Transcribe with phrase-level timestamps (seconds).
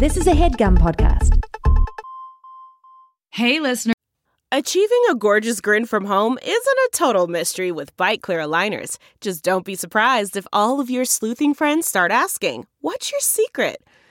[0.00, 1.38] This is a headgum podcast.
[3.28, 3.92] Hey, listener.
[4.50, 8.96] Achieving a gorgeous grin from home isn't a total mystery with Byte Clear aligners.
[9.20, 13.84] Just don't be surprised if all of your sleuthing friends start asking, What's your secret?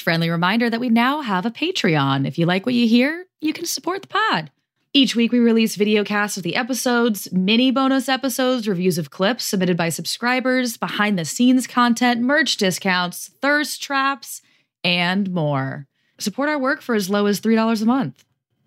[0.00, 2.26] Friendly reminder that we now have a Patreon.
[2.26, 4.50] If you like what you hear, you can support the pod.
[4.92, 9.44] Each week, we release video casts of the episodes, mini bonus episodes, reviews of clips
[9.44, 14.42] submitted by subscribers, behind the scenes content, merch discounts, thirst traps,
[14.84, 15.86] and more.
[16.18, 18.24] Support our work for as low as $3 a month.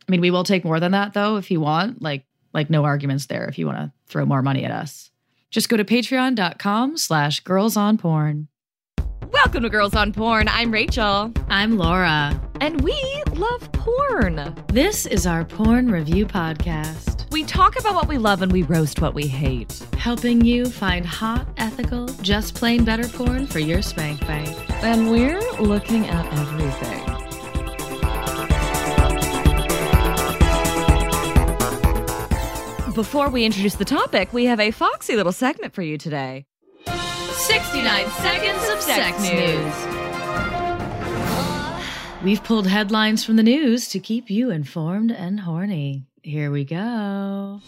[0.08, 2.02] I mean, we will take more than that though if you want.
[2.02, 5.12] Like, like no arguments there if you want to throw more money at us.
[5.52, 8.48] Just go to patreon.com slash girls on porn.
[9.36, 10.48] Welcome to Girls on Porn.
[10.48, 11.30] I'm Rachel.
[11.50, 12.42] I'm Laura.
[12.62, 12.96] And we
[13.34, 14.56] love porn.
[14.68, 17.30] This is our porn review podcast.
[17.34, 19.86] We talk about what we love and we roast what we hate.
[19.98, 24.56] Helping you find hot, ethical, just plain better porn for your spank bank.
[24.82, 27.02] And we're looking at everything.
[32.94, 36.46] Before we introduce the topic, we have a foxy little segment for you today
[37.48, 39.74] 69 seconds of sex news.
[42.24, 46.08] We've pulled headlines from the news to keep you informed and horny.
[46.24, 47.62] Here we go.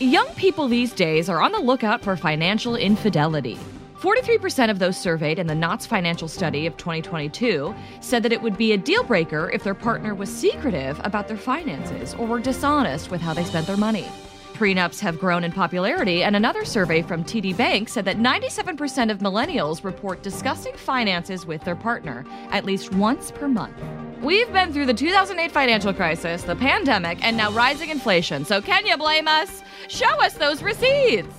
[0.00, 3.56] Young people these days are on the lookout for financial infidelity.
[4.00, 8.58] 43% of those surveyed in the Knott's financial study of 2022 said that it would
[8.58, 13.12] be a deal breaker if their partner was secretive about their finances or were dishonest
[13.12, 14.08] with how they spent their money.
[14.54, 19.18] Prenups have grown in popularity, and another survey from TD Bank said that 97% of
[19.18, 23.76] millennials report discussing finances with their partner at least once per month.
[24.22, 28.86] We've been through the 2008 financial crisis, the pandemic, and now rising inflation, so can
[28.86, 29.64] you blame us?
[29.88, 31.34] Show us those receipts!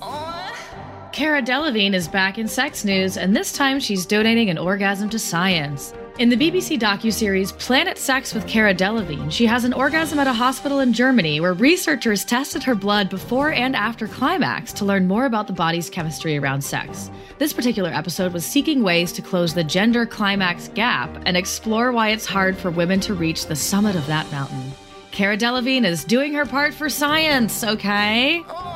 [1.16, 5.18] Cara Delevingne is back in sex news, and this time she's donating an orgasm to
[5.18, 5.94] science.
[6.18, 10.32] In the BBC docuseries Planet Sex with Cara Delevingne, she has an orgasm at a
[10.34, 15.24] hospital in Germany where researchers tested her blood before and after climax to learn more
[15.24, 17.10] about the body's chemistry around sex.
[17.38, 22.10] This particular episode was seeking ways to close the gender climax gap and explore why
[22.10, 24.70] it's hard for women to reach the summit of that mountain.
[25.12, 28.44] Cara Delevingne is doing her part for science, okay?
[28.50, 28.75] Oh.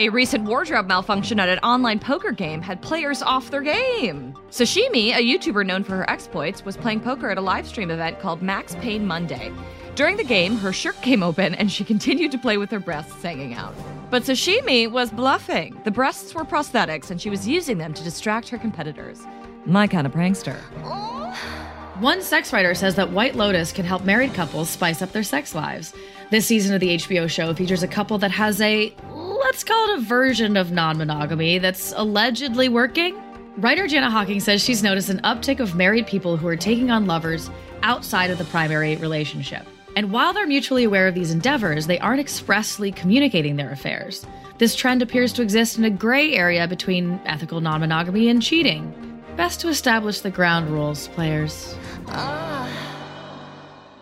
[0.00, 4.34] A recent wardrobe malfunction at an online poker game had players off their game.
[4.50, 8.18] Sashimi, a YouTuber known for her exploits, was playing poker at a live stream event
[8.18, 9.52] called Max Pain Monday.
[9.96, 13.22] During the game, her shirt came open and she continued to play with her breasts
[13.22, 13.74] hanging out.
[14.08, 15.78] But Sashimi was bluffing.
[15.84, 19.20] The breasts were prosthetics and she was using them to distract her competitors.
[19.66, 20.56] My kind of prankster.
[22.00, 25.54] One sex writer says that White Lotus can help married couples spice up their sex
[25.54, 25.92] lives.
[26.30, 28.94] This season of the HBO show features a couple that has a,
[29.40, 33.20] let's call it a version of non monogamy that's allegedly working.
[33.56, 37.06] Writer Jana Hocking says she's noticed an uptick of married people who are taking on
[37.06, 37.50] lovers
[37.82, 39.66] outside of the primary relationship.
[39.96, 44.24] And while they're mutually aware of these endeavors, they aren't expressly communicating their affairs.
[44.58, 48.94] This trend appears to exist in a gray area between ethical non monogamy and cheating.
[49.36, 51.74] Best to establish the ground rules, players.
[52.08, 52.89] Ah.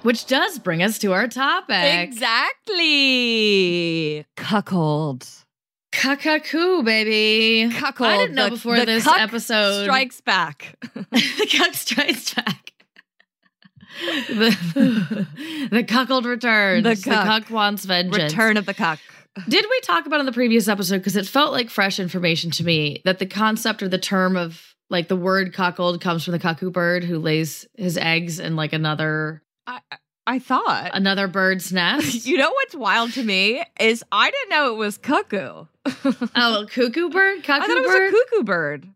[0.02, 2.08] Which does bring us to our topic.
[2.78, 4.24] Exactly.
[4.36, 5.26] Cuckold.
[5.92, 7.72] Cuckoo, baby.
[7.74, 8.08] Cuckold.
[8.10, 9.84] I didn't know The- before the this cuck episode.
[9.84, 10.76] Strikes back.
[10.94, 12.72] the cuck strikes back.
[14.28, 15.26] the,
[15.72, 16.84] the cuckold returns.
[16.84, 17.26] The The cuck.
[17.26, 18.32] cuck, wants vengeance.
[18.32, 19.00] Return of the cuck.
[19.48, 20.98] Did we talk about in the previous episode?
[20.98, 24.74] Because it felt like fresh information to me that the concept or the term of
[24.90, 28.72] like the word cuckold comes from the cuckoo bird who lays his eggs in like
[28.72, 29.80] another I,
[30.26, 30.90] I thought.
[30.94, 32.26] another bird's nest.
[32.26, 35.66] You know what's wild to me is I didn't know it was cuckoo.
[36.36, 38.08] oh, cuckoo bird, cuckoo I thought it was bird.
[38.08, 38.88] a cuckoo bird.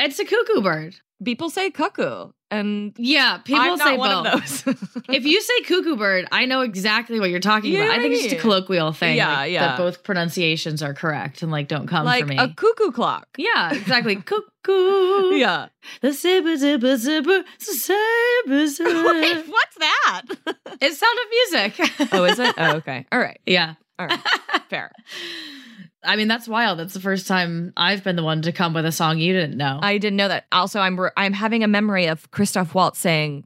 [0.00, 0.96] it's a cuckoo bird.
[1.24, 5.04] People say cuckoo, and Yeah, people I'm say both.
[5.08, 7.92] if you say cuckoo bird, I know exactly what you're talking You about.
[7.92, 9.16] I think I it's just a colloquial thing.
[9.16, 9.68] Yeah, like, yeah.
[9.68, 12.36] That both pronunciations are correct and like don't come like for me.
[12.36, 13.28] a cuckoo clock.
[13.38, 14.16] yeah, exactly.
[14.66, 15.34] cuckoo.
[15.36, 15.68] Yeah.
[16.02, 19.04] The zipper zipper zipper zipper zipper.
[19.20, 20.22] Wait, what's that?
[20.82, 22.12] It's sound of music.
[22.12, 22.54] oh, is it?
[22.58, 23.06] Oh, okay.
[23.10, 23.40] All right.
[23.46, 23.74] yeah.
[23.98, 24.20] All right.
[24.68, 24.92] Fair.
[26.06, 26.78] I mean, that's wild.
[26.78, 29.56] That's the first time I've been the one to come with a song you didn't
[29.56, 29.78] know.
[29.82, 30.46] I didn't know that.
[30.52, 33.44] Also, I'm re- I'm having a memory of Christoph Waltz saying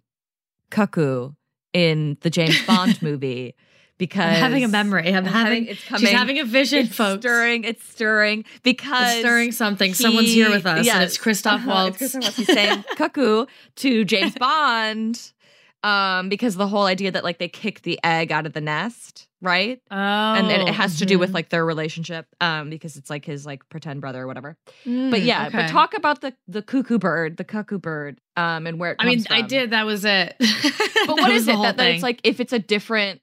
[0.71, 1.33] "cuckoo"
[1.73, 3.55] in the James Bond movie
[3.99, 5.13] because I'm having a memory.
[5.15, 5.67] I'm having.
[5.67, 6.01] it's coming.
[6.07, 7.21] She's having a vision, it's folks.
[7.23, 7.65] stirring.
[7.65, 9.89] It's stirring because It's stirring something.
[9.91, 12.01] he- Someone's here with us, and yes, it's Christoph uh-huh, Waltz.
[12.03, 12.37] It's Christoph Waltz.
[12.37, 13.47] He's saying cuckoo
[13.77, 15.33] to James Bond
[15.83, 19.29] um, because the whole idea that like they kick the egg out of the nest,
[19.41, 19.81] right?
[19.91, 21.35] Oh, and, and it has to do with mhm.
[21.35, 25.25] like their relationship um because it's like his like pretend brother or whatever but Mm,
[25.25, 25.57] yeah okay.
[25.57, 29.07] but talk about the the cuckoo bird the cuckoo bird um and where it I
[29.07, 29.71] mean, comes I did.
[29.71, 30.37] That was it.
[31.07, 33.21] but what is it that, that it's like if it's a different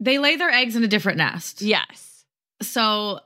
[0.00, 1.62] they lay their eggs in a different nest?
[1.62, 2.24] yes
[2.60, 3.20] So,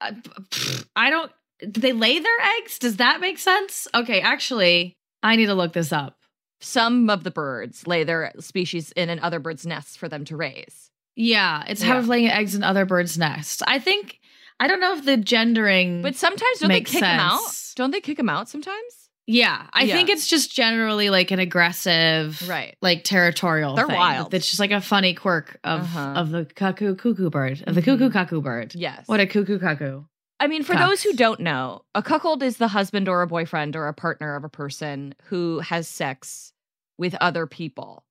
[0.00, 0.12] uh,
[0.50, 1.30] pff, I don't.
[1.60, 2.78] Do they lay their eggs?
[2.78, 3.86] Does that make sense?
[3.94, 6.16] Okay, actually, I need to look this up.
[6.60, 10.36] Some of the birds lay their species in an other bird's nests for them to
[10.36, 11.88] raise Yeah, it's Yeah.
[11.88, 13.62] how of laying eggs in other birds' nests.
[13.66, 14.18] I think.
[14.60, 16.02] I don't know if the gendering.
[16.02, 17.40] but sometimes don't they kick them out
[17.76, 19.94] don't they kick them out sometimes yeah, I Yeah.
[19.94, 22.76] think it's just generally like an aggressive, Right.
[22.82, 23.76] like territorial.
[23.76, 23.94] They're thing.
[23.96, 24.34] wild.
[24.34, 26.14] It's just like a funny quirk of Uh-huh.
[26.16, 27.84] of the cuckoo cuckoo bird of the Mhm.
[27.84, 28.74] cuckoo cuckoo bird.
[28.74, 30.02] yes What a cuckoo cuckoo.
[30.40, 30.88] I mean, for Cucks.
[30.88, 34.34] those who don't know, a cuckold is the husband or a boyfriend or a partner
[34.36, 36.52] of a person who has sex
[36.96, 38.04] with other people.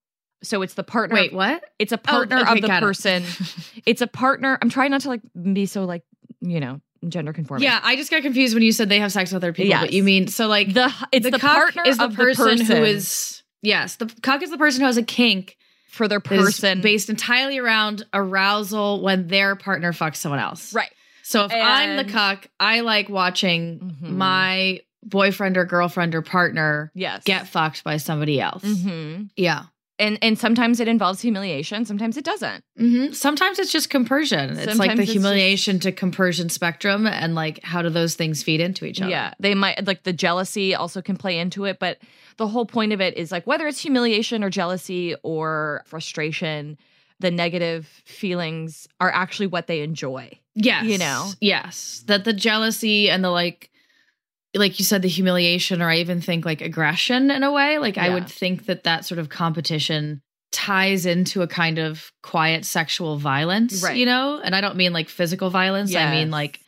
[0.43, 1.15] So it's the partner.
[1.15, 1.63] Wait, what?
[1.79, 2.85] It's a oh, partner okay, of the got it.
[2.85, 3.23] person.
[3.85, 4.57] It's a partner.
[4.61, 5.21] I'm trying not to like
[5.53, 6.03] be so like
[6.41, 7.63] you know gender conforming.
[7.63, 9.79] Yeah, I just got confused when you said they have sex with other people.
[9.79, 9.93] But Yes.
[9.93, 12.63] you mean so like the it's the, the, cuck partner is the of person, the
[12.63, 16.81] who is yes, the cuck is the person who has a kink for their person
[16.81, 20.73] based entirely around arousal when their partner fucks someone else.
[20.73, 20.91] right.
[21.29, 24.09] So if I'm the And- cuck, I like watching Mhm.
[24.15, 27.23] my boyfriend or girlfriend or partner Yes.
[27.23, 28.63] get fucked by somebody else.
[28.63, 29.63] hmm Yeah.
[29.99, 31.83] And and sometimes it involves humiliation.
[31.85, 32.63] Sometimes it doesn't.
[32.77, 34.57] hmm Sometimes it's just compersion.
[34.57, 38.61] It's like the it's humiliation to compersion spectrum, and like how do those things feed
[38.61, 39.11] into each other?
[39.11, 41.99] Yeah, they might like the jealousy also can play into it, but
[42.37, 46.77] the whole point of it is like whether it's humiliation or jealousy or frustration,
[47.19, 50.31] the negative feelings are actually what they enjoy.
[50.61, 50.85] Yes.
[50.85, 51.31] You know?
[51.41, 52.03] Yes.
[52.07, 53.69] That the jealousy and the like
[54.55, 57.97] like you said the humiliation or I even think like aggression in a way, like
[57.97, 60.21] I would think that that sort of competition
[60.51, 63.95] ties into a kind of quiet sexual violence, Right.
[63.95, 64.41] you know?
[64.43, 65.95] And I don't mean like physical violence.
[65.95, 66.59] I mean like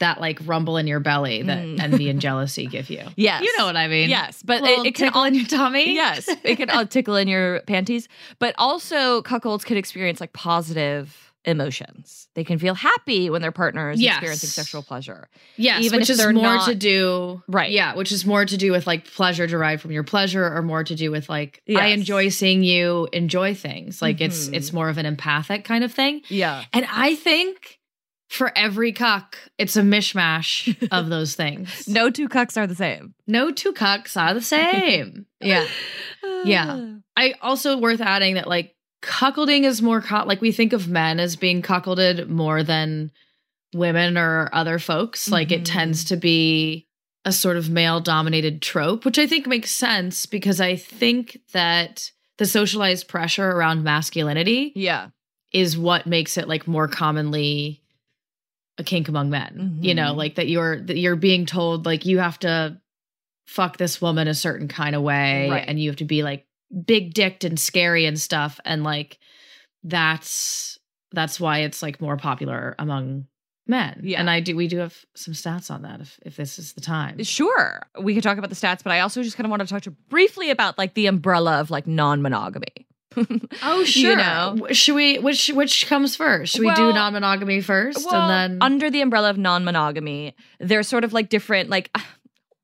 [0.00, 1.80] that like rumble in your belly that Mm.
[1.80, 3.02] envy and jealousy give you.
[3.16, 3.42] Yes.
[3.42, 4.10] You know what I mean?
[4.10, 5.94] Yes, but it, it can tickle all in your tummy.
[5.94, 8.06] yes, it can all tickle in your panties,
[8.38, 12.28] but also cuckolds could experience like positive emotions.
[12.34, 14.16] They can feel happy when their partner is Yes.
[14.16, 15.28] experiencing sexual pleasure.
[15.56, 17.70] Yes, even which if is they're more not- to do Right.
[17.70, 20.84] Yeah, which is more to do with like pleasure derived from your pleasure, or more
[20.84, 24.02] to do with like I enjoy seeing you enjoy things.
[24.02, 24.54] Like it's Mhm.
[24.54, 26.22] it's more of an empathic kind of thing.
[26.28, 26.64] Yeah.
[26.72, 27.78] And I think
[28.28, 31.88] for every cuck, it's a mishmash of those things.
[31.88, 33.14] No two cucks are the same.
[33.26, 35.26] no two cucks are the same.
[35.40, 35.66] yeah.
[36.44, 36.86] Yeah.
[37.16, 41.18] I also worth adding that like cuckolding is more co- like we think of men
[41.20, 43.10] as being cuckolded more than
[43.74, 45.28] women or other folks.
[45.30, 45.72] Like it Mhm.
[45.72, 46.86] tends to be
[47.24, 52.10] a sort of male dominated trope, which I think makes sense because I think that
[52.38, 55.08] the socialized pressure around masculinity Yeah.
[55.52, 57.82] is what makes it like more commonly
[58.78, 59.78] a kink among men.
[59.82, 60.16] You know, Mhm.
[60.16, 62.80] like that you're that you're being told like you have to
[63.46, 65.64] fuck this woman a certain kind of way Right.
[65.66, 66.46] and you have to be like
[66.84, 69.18] big dicked and scary and stuff and like
[69.82, 70.78] that's
[71.12, 73.26] that's why it's like more popular among
[73.66, 74.00] men.
[74.02, 74.20] Yeah.
[74.20, 76.80] And I do we do have some stats on that if if this is the
[76.80, 77.22] time.
[77.22, 77.82] Sure.
[78.00, 79.82] We could talk about the stats, but I also just kind of want to talk
[79.82, 82.86] to briefly about like the umbrella of like non-monogamy.
[83.62, 84.10] Oh sure.
[84.10, 84.68] You know.
[84.70, 86.52] Should we which which comes first?
[86.52, 91.02] Should we do non-monogamy first Well, and then under the umbrella of non-monogamy, there's sort
[91.02, 91.90] of like different like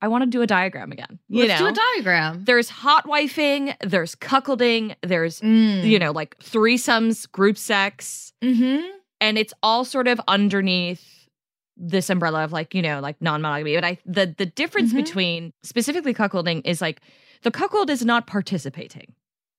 [0.03, 1.19] I want to do a diagram again.
[1.29, 1.67] You let's know?
[1.69, 2.45] do a diagram.
[2.45, 5.85] There's hot wifing, there's cuckolding, there's Mm.
[5.85, 8.83] you know like threesomes, group sex, Mhm.
[9.21, 11.29] and it's all sort of underneath
[11.79, 14.97] this umbrella of like you know like non-monogamy but i the the difference Mhm.
[14.97, 17.03] between specifically cuckolding is like
[17.43, 19.13] the cuckold is not participating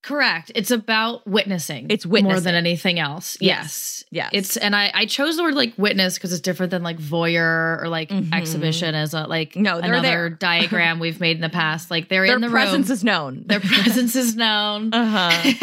[0.08, 0.54] Correct.
[0.56, 1.88] It's about witnessing.
[1.90, 3.36] It's more than anything else.
[3.42, 4.06] Yes.
[4.10, 4.30] Yes.
[4.30, 6.98] yes It's and I I chose the word like witness because it's different than like
[6.98, 8.34] voyeur or like Mhm.
[8.34, 10.30] exhibition as a like No, they're another there.
[10.40, 11.92] diagram we've made in the past.
[11.92, 12.94] Like they're their in the presence room.
[12.94, 14.90] is known Their presence is known.
[14.94, 15.54] uh-huh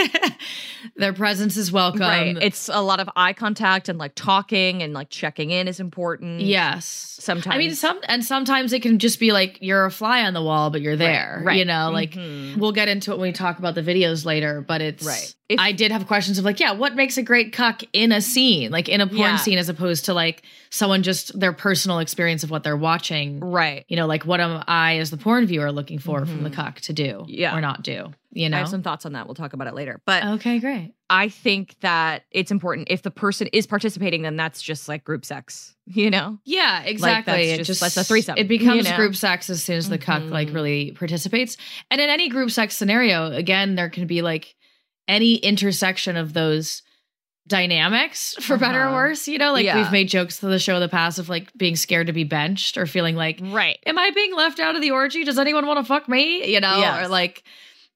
[0.96, 2.00] Their presence is welcome.
[2.02, 5.80] right it's a lot of eye contact and like talking and like checking in is
[5.80, 6.84] important yes.
[7.18, 10.34] sometimes I mean, some and sometimes it can just be like you're a fly on
[10.34, 11.40] the wall, but you're there.
[11.42, 12.58] right You know, like Mhm.
[12.58, 14.33] we'll get into it when we talk about the videos later.
[14.60, 15.34] But it's Right.
[15.48, 18.20] If I did have questions of like, yeah, what makes a great cuck in a
[18.22, 19.36] scene, like in a porn Yeah.
[19.36, 23.40] scene, as opposed to like someone just their personal experience of what they're watching.
[23.40, 23.84] right.
[23.88, 26.80] You know, like what am I as the porn viewer looking for from the cuck
[26.82, 27.24] to do Mm-hmm.
[27.30, 27.56] Yeah.
[27.56, 28.12] or not do?
[28.32, 29.26] You know, I have some thoughts on that.
[29.26, 30.00] We'll talk about it later.
[30.06, 30.92] But okay, great.
[31.08, 35.24] I think that it's important if the person is participating, then that's just like group
[35.24, 36.38] sex, you know?
[36.44, 37.48] Yeah, exactly.
[37.50, 38.96] that's it just- that's a threesome, It becomes you know?
[38.96, 40.54] group sex as soon as the cuck like Mhm.
[40.54, 41.56] really participates.
[41.90, 44.56] And in any group sex scenario, again, there can be like
[45.08, 46.82] any intersection of those
[47.46, 48.94] dynamics for better or Uh-huh.
[48.94, 49.28] worse.
[49.28, 49.76] You know, like Yeah.
[49.76, 52.24] we've made jokes to the show in the past of like being scared to be
[52.24, 53.78] benched or feeling like, Right.
[53.84, 55.24] am I being left out of the orgy?
[55.24, 56.50] Does anyone want to fuck me?
[56.52, 57.04] You know, Yes.
[57.04, 57.42] or like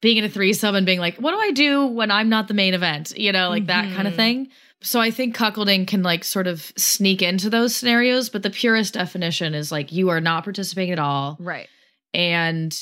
[0.02, 2.54] being in a threesome and being like, what do I do when I'm not the
[2.54, 3.14] main event?
[3.16, 4.48] You know, like that kind of thing.
[4.82, 8.94] So I think cuckolding can like sort of sneak into those scenarios, but the purest
[8.94, 11.36] definition is like you are not participating at all.
[11.40, 11.68] Right.
[12.14, 12.78] And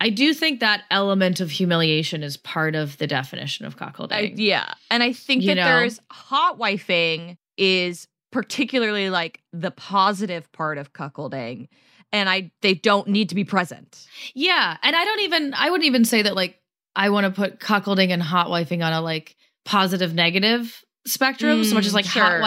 [0.00, 4.34] I do think that element of humiliation is part of the definition of I, cuckolding.
[4.36, 4.74] yeah.
[4.90, 5.64] And I think You that know?
[5.64, 11.68] there's hot wifing is particularly like the positive part of cuckolding.
[12.12, 14.06] And I they don't need to be present.
[14.34, 14.76] Yeah.
[14.82, 16.60] And I don't even, I wouldn't even say that like
[16.96, 21.74] I want to put cuckolding and hot wifing on a like positive negative spectrum so
[21.74, 22.40] much Mm, as like hot sure.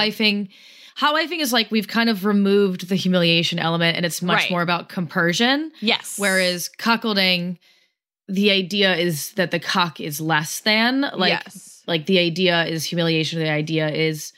[1.00, 1.14] Wifing.
[1.16, 4.52] I think is like we've kind of removed the humiliation element and it's much Right.
[4.52, 5.72] more about compersion.
[5.82, 6.18] Yes.
[6.20, 7.58] Whereas cuckolding,
[8.28, 11.02] the idea is that the cuck is less than.
[11.16, 11.84] Like, yes.
[11.88, 13.40] like the idea is humiliation.
[13.40, 14.34] The idea is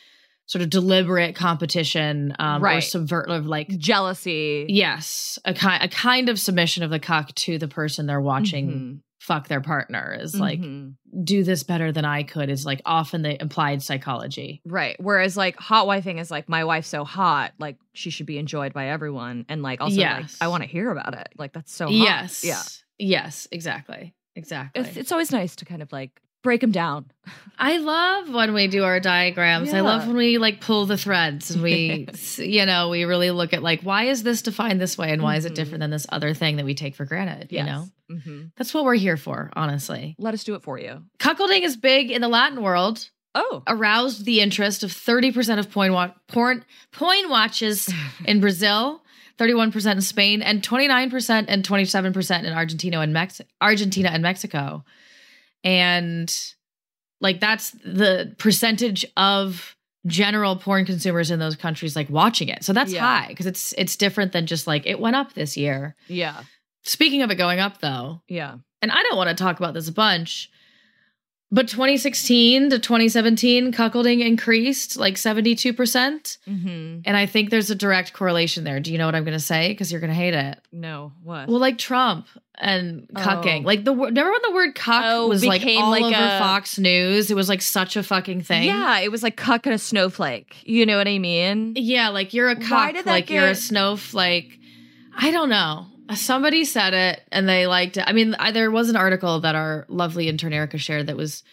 [0.46, 2.84] sort of deliberate competition um, or Right.
[2.84, 4.66] subvertive, like jealousy.
[4.68, 8.68] yes, a kind a kind of submission of the cuck to the person they're watching
[8.72, 9.00] Mhm.
[9.30, 10.96] Fuck their partner is like Mhm.
[11.24, 14.62] do this better than I could is like often the implied psychology.
[14.66, 14.96] Right.
[15.00, 18.74] Whereas like hot wifing is like my wife's so hot, like she should be enjoyed
[18.74, 19.46] by everyone.
[19.48, 20.38] And like also like Yes.
[20.42, 21.30] I want to hear about it.
[21.38, 21.94] Like that's so hot.
[21.94, 22.44] Yes.
[22.44, 22.62] Yeah.
[22.98, 23.48] Yes.
[23.52, 24.16] Exactly.
[24.36, 24.82] Exactly.
[24.82, 27.06] It's it's always nice to kind of like break them down.
[27.58, 29.74] I love when we do our diagrams.
[29.74, 33.54] I love when we like pull the threads and we, you know, we really look
[33.54, 35.56] at like, why is this defined this way and why is it Mhm.
[35.56, 37.52] different than this other thing that we take for granted?
[37.52, 40.16] You know, hmm that's what we're here for, honestly.
[40.18, 41.04] Let us do it for you.
[41.20, 43.62] Cuckolding is big in the Latin world, Oh.
[43.68, 47.90] aroused the interest of 30% of porn, wa- porn, porn watches
[48.26, 49.04] in Brazil.
[49.38, 54.84] 31% in Spain and 29% and 27% in Argentina and Mex- Argentina and Mexico.
[55.64, 56.34] And
[57.22, 59.76] like that's the percentage of
[60.06, 62.64] general porn consumers in those countries like watching it.
[62.64, 63.02] So that's Yeah.
[63.02, 65.96] high because it's it's different than just like it went up this year.
[66.08, 66.44] Yeah.
[66.84, 68.56] Speaking of it going up though, Yeah.
[68.82, 70.50] and I don't want to talk about this a bunch,
[71.52, 75.74] but 2016 to 2017 cuckolding increased like 72%.
[75.76, 77.00] Mm-hmm.
[77.06, 78.80] And I think there's a direct correlation there.
[78.80, 79.70] Do you know what I'm going to say?
[79.70, 80.60] Because you're going to hate it.
[80.72, 81.12] No.
[81.24, 81.48] What?
[81.48, 83.62] Well, like Trump and cucking.
[83.64, 83.66] Oh.
[83.66, 86.78] Like the remember when the word cuck Oh, was like all like over a- Fox
[86.78, 87.32] News?
[87.32, 88.64] It was like such a fucking thing.
[88.64, 90.56] yeah, it was like cuck and a snowflake.
[90.66, 91.74] You know what I mean?
[91.78, 92.70] Yeah, like you're a cuck.
[92.72, 94.60] Why did that like you're a snowflake.
[95.18, 95.88] I don't know.
[96.16, 98.04] Somebody said it and they liked it.
[98.08, 101.44] I mean, I, there was an article that our lovely intern Erika shared that was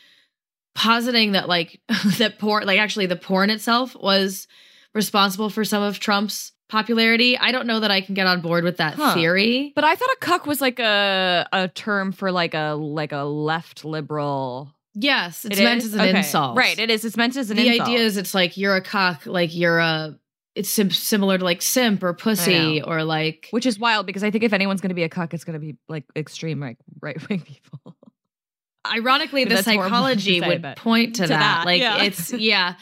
[0.75, 1.81] positing that like
[2.19, 4.47] that porn, like actually the porn itself was
[4.95, 7.37] responsible for some of Trump's popularity.
[7.39, 9.15] I don't know that I can get on board with that Huh.
[9.15, 9.73] theory.
[9.75, 13.23] But I thought a cuck was like a a term for like a like a
[13.25, 14.73] left liberal.
[14.95, 15.87] Yes, it's It meant is?
[15.93, 16.19] as an Okay.
[16.19, 16.57] insult.
[16.57, 16.79] Right.
[16.79, 17.05] It is.
[17.05, 17.69] It's meant as an insult.
[17.69, 17.89] the insult.
[17.91, 20.19] idea is it's like you're a cock, like you're a.
[20.57, 24.31] It's sim- similar to like simp or pussy or like which is wild because I
[24.31, 26.79] think if anyone's going to be a cuck, it's going to be like extreme like
[27.01, 27.95] right wing people.
[28.87, 31.39] ironically the That's horrible to psychology say, would point to, to that.
[31.39, 32.03] that, like yeah.
[32.05, 32.75] it's yeah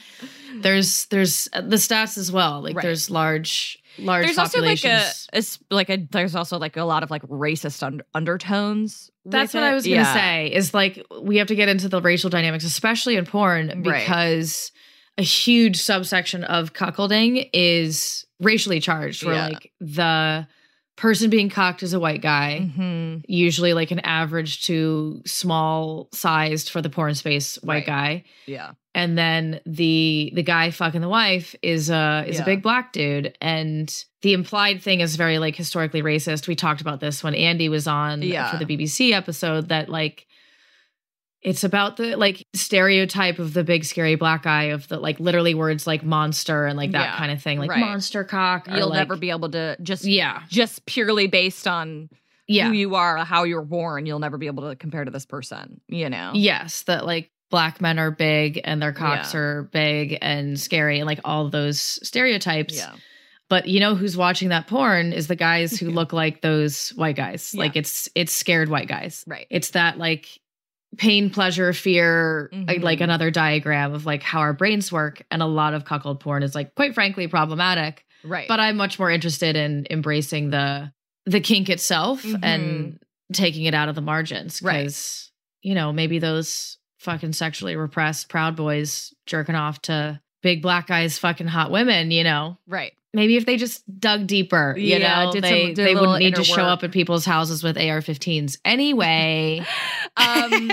[0.57, 2.83] there's there's uh, the stats as well like Right.
[2.83, 6.85] there's large large There's also like a, populations a like a there's also like a
[6.85, 9.11] lot of like racist un- undertones.
[9.25, 9.67] that's what it.
[9.67, 10.15] i was gonna Yeah.
[10.15, 14.03] say is like we have to get into the racial dynamics especially in porn Right.
[15.19, 19.47] A huge subsection of cuckolding is racially charged where Yeah.
[19.49, 20.47] like the
[20.97, 23.23] person being cocked is a white guy Mhm.
[23.29, 27.87] usually like an average to small sized for the porn space white Right.
[27.87, 28.73] guy Yeah.
[28.95, 32.43] and then the the guy fucking the wife is a is Yeah.
[32.43, 33.93] a big black dude and
[34.23, 37.87] the implied thing is very like historically racist we talked about this when andy was
[37.89, 38.51] on Yeah.
[38.51, 40.27] for the bbc episode that like
[41.45, 45.55] it's about the like stereotype of the big scary black guy of the like literally
[45.55, 47.17] words like monster and like that Yeah.
[47.19, 47.81] kind of thing like Right.
[47.81, 52.09] monster cock You'll like- never be able to just yeah just purely based on
[52.49, 54.07] yeah who you are, how you're born.
[54.07, 55.81] You'll never be able to compare to this person.
[55.89, 56.33] You know.
[56.35, 59.41] Yes, that like black men are big and their cocks Yeah.
[59.41, 62.75] are big and scary and like all those stereotypes.
[62.77, 62.93] Yeah.
[63.51, 67.17] But you know who's watching that porn is the guys who look like those white
[67.17, 67.53] guys.
[67.55, 67.61] Yeah.
[67.61, 69.25] Like it's it's scared white guys.
[69.27, 69.47] Right.
[69.51, 70.27] It's that like
[70.97, 72.83] pain, pleasure, fear, Mhm.
[72.83, 75.23] like another diagram of like how our brains work.
[75.31, 78.05] And a lot of cuckold porn is like quite frankly problematic.
[78.23, 78.49] Right.
[78.49, 80.93] But I'm much more interested in embracing the
[81.27, 82.41] the kink itself Mhm.
[82.43, 82.99] and
[83.33, 84.61] taking it out of the margins.
[84.63, 84.83] Right.
[84.83, 85.31] Because,
[85.63, 91.19] you know, maybe those fucking sexually repressed proud boys jerking off to big black guys
[91.19, 92.59] fucking hot women, you know.
[92.67, 92.93] right.
[93.15, 96.35] Maybe if they just dug deeper, you Yeah, know, did they, some- they wouldn't need
[96.37, 96.73] to show work.
[96.73, 98.59] up at people's houses with AR-15s.
[98.65, 99.65] Anyway,
[100.17, 100.69] Um,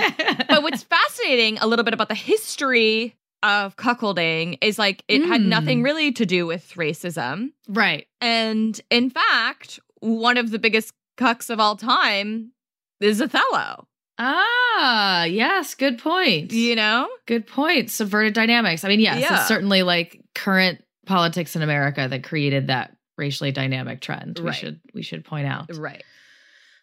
[0.48, 5.40] but what's fascinating a little bit about the history of cuckolding is like it had
[5.40, 5.46] Mm.
[5.46, 7.50] nothing really to do with racism.
[7.68, 12.52] right, And in fact, one of the biggest cucks of all time
[13.00, 13.88] is Othello.
[14.18, 16.52] ah, yes, good point.
[16.52, 17.08] You know?
[17.26, 17.90] Good point.
[17.90, 18.84] Subverted dynamics.
[18.84, 19.38] I mean, yes, Yeah.
[19.38, 24.38] it's certainly like current politics in America that created that racially dynamic trend.
[24.38, 26.02] We should we should point out Right.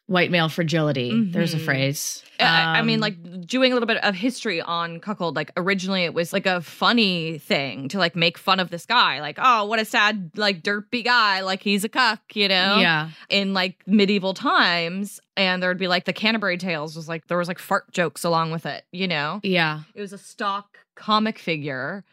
[0.05, 1.25] white male fragility.
[1.31, 1.65] There's a Mhm.
[1.65, 2.23] phrase.
[2.39, 5.35] I, I mean, Um, like doing a little bit of history on cuckold.
[5.35, 9.19] Like originally, it was like a funny thing to like make fun of this guy.
[9.21, 11.41] Like, oh, what a sad, like derpy guy.
[11.41, 12.77] Like he's a cuck, you know?
[12.79, 17.27] yeah, in like medieval times and there would be like the canterbury tales was like
[17.27, 19.81] there was like fart jokes along with it you know yeah.
[19.95, 22.03] it was a stock comic figure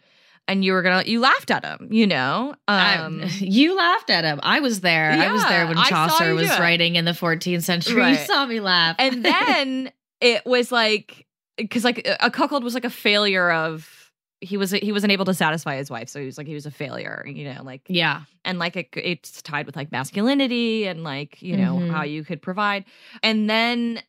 [0.48, 4.24] and you were gonna you laughed at him you know um I, you laughed at
[4.24, 4.40] him.
[4.42, 5.10] I was there.
[5.12, 6.58] I was there when Chaucer was it.
[6.60, 7.96] writing in the 14th century.
[8.00, 8.10] Right.
[8.20, 8.96] You saw me laugh.
[8.98, 11.26] and then it was like
[11.56, 13.90] because like a cuckold was like a failure of
[14.40, 16.66] he was he wasn't able to satisfy his wife so he was like he was
[16.66, 21.02] a failure you know like yeah, and like it, it's tied with like masculinity and
[21.04, 21.90] like you know Mhm.
[21.90, 22.84] how you could provide
[23.22, 24.00] and then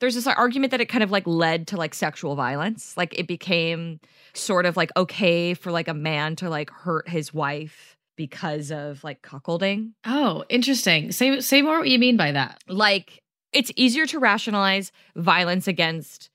[0.00, 3.26] there's this argument that it kind of like led to like sexual violence like it
[3.26, 3.98] became
[4.34, 9.02] sort of like okay for like a man to like hurt his wife because of
[9.04, 11.12] like cuckolding Oh, interesting.
[11.12, 12.62] Say say more what you mean by that.
[12.68, 13.22] like
[13.52, 16.30] it's easier to rationalize violence against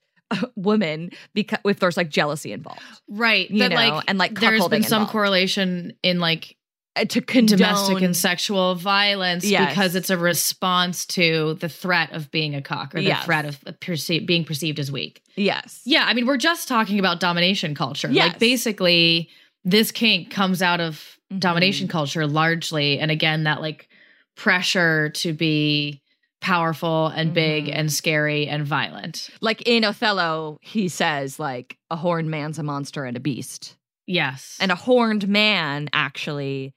[0.56, 3.50] women because if there's like jealousy involved Right.
[3.50, 5.12] you that, know like and like there's been some involved.
[5.12, 6.56] correlation in like
[7.08, 9.70] to condone domestic and sexual violence Yes.
[9.70, 13.24] because it's a response to the threat of being a cock or the Yes.
[13.24, 15.22] threat of perce- being perceived as weak.
[15.36, 18.10] yes Yeah, I mean, we're just talking about domination culture.
[18.10, 18.28] Yes.
[18.32, 19.30] Like, basically,
[19.64, 21.40] this kink comes out of Mhm.
[21.40, 22.98] domination culture largely.
[22.98, 23.88] And again, that like
[24.36, 26.00] pressure to be
[26.40, 27.72] powerful and big Mhm.
[27.74, 29.30] and scary and violent.
[29.40, 33.76] like in Othello, he says like a horned man's a monster and a beast.
[34.06, 34.56] Yes.
[34.60, 36.74] And a horned man actually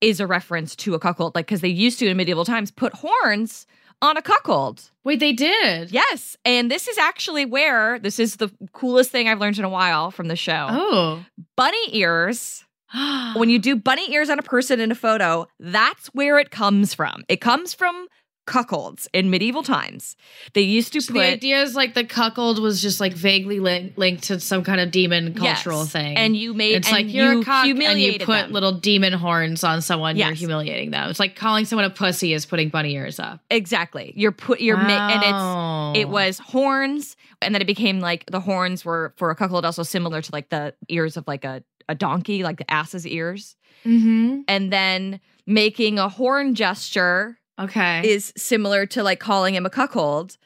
[0.00, 2.92] is a reference to a cuckold, like because they used to in medieval times put
[2.94, 3.66] horns
[4.02, 4.90] on a cuckold.
[5.04, 5.90] wait, they did.
[5.90, 6.36] Yes.
[6.44, 10.10] And this is actually where this is the coolest thing I've learned in a while
[10.10, 10.66] from the show.
[10.70, 11.24] Oh.
[11.56, 12.64] Bunny ears.
[13.34, 16.94] When you do bunny ears on a person in a photo, that's where it comes
[16.94, 17.24] from.
[17.28, 18.06] It comes from
[18.46, 20.16] cuckolds in medieval times.
[20.52, 23.58] They used to So put the idea is like the cuckold was just like vaguely
[23.60, 25.92] lin- linked to some kind of demon cultural Yes.
[25.92, 26.16] thing.
[26.16, 28.52] and you made it's like you're you a cock and you put them.
[28.52, 30.16] little demon horns on someone.
[30.16, 31.08] You're humiliating them.
[31.10, 33.40] It's like calling someone a pussy is putting bunny ears up.
[33.50, 34.12] Exactly.
[34.16, 38.40] You're put you're ma- and it's it was horns and then it became like the
[38.40, 41.94] horns were for a cuckold also similar to like the ears of like a a
[41.94, 43.56] donkey, like the ass's ears.
[43.84, 44.40] Mm-hmm.
[44.48, 48.02] And then making a horn gesture Okay.
[48.08, 50.36] is similar to like calling him a cuckold.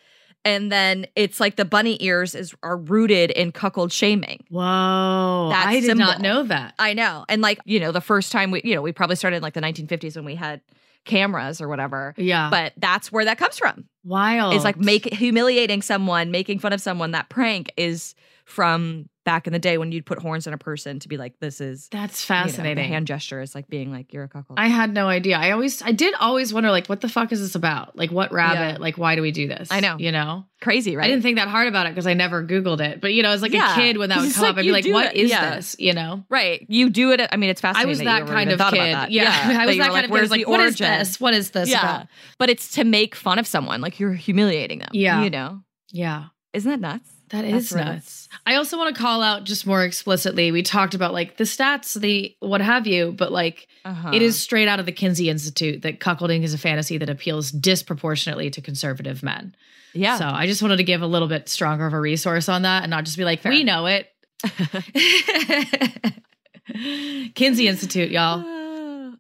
[0.45, 4.45] And then it's like the bunny ears is are rooted in cuckold shaming.
[4.49, 5.49] Whoa.
[5.51, 6.75] That I did not know that.
[6.79, 7.25] I know.
[7.29, 9.55] And like, you know, the first time we, you know, we probably started in like
[9.55, 10.61] the 1950s when we had
[11.05, 12.15] cameras or whatever.
[12.17, 12.51] yeah.
[12.51, 13.89] But that's where that comes from.
[14.05, 14.55] Wild.
[14.55, 17.11] Is like make humiliating someone, making fun of someone.
[17.11, 20.99] That prank is from back in the day when you'd put horns on a person
[21.01, 22.89] to be like, this is That's you know, fascinating.
[22.89, 24.59] hand gesture is like being like, you're a cuckold.
[24.59, 25.37] I had no idea.
[25.37, 27.95] I always, I did always wonder, like, what the fuck is this about?
[27.95, 28.77] Like, what rabbit?
[28.77, 28.77] Yeah.
[28.81, 29.69] Like, why do we do this?
[29.71, 29.97] I know.
[29.99, 30.47] You know?
[30.63, 31.05] Crazy, right?
[31.05, 33.01] I didn't think that hard about it because I never Googled it.
[33.03, 33.73] But, you know, as like Yeah.
[33.73, 35.17] a kid, when that would come like up, I'd be like, what it.
[35.17, 35.57] is Yeah.
[35.57, 35.77] this?
[35.79, 36.25] You know?
[36.31, 36.65] right.
[36.69, 37.21] You do it.
[37.31, 37.87] I mean, it's fascinating.
[37.87, 38.79] I was that ever kind of kid.
[38.95, 39.11] that.
[39.11, 39.25] Yeah.
[39.61, 40.11] I was that were kind of kid.
[40.11, 40.99] I where's was like, the what is origin?
[40.99, 41.21] this?
[41.21, 41.81] What is this Yeah.
[41.81, 42.07] about?
[42.39, 43.83] But it's to make fun of someone.
[43.83, 44.89] Like you're humiliating them.
[44.93, 45.23] Yeah.
[45.23, 45.61] You know?
[45.93, 46.25] Yeah.
[46.55, 47.11] Isn't that nuts?
[47.31, 48.29] That is nuts.
[48.47, 50.51] I also want to call out just more explicitly.
[50.53, 54.11] We talked about like the stats, the what have you, but like Uh-huh.
[54.15, 57.51] it is straight out of the Kinsey Institute that cuckolding is a fantasy that appeals
[57.51, 59.55] disproportionately to conservative men.
[59.95, 60.19] Yeah.
[60.19, 62.83] So I just wanted to give a little bit stronger of a resource on that
[62.83, 63.53] and not just be like, Fair.
[63.53, 64.09] we know it.
[67.35, 68.45] Kinsey Institute, y'all.